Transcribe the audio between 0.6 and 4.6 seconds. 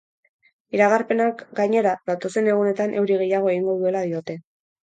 Iragarpenek, gainera, datozen egunetan euri gehiago egingo duela diote.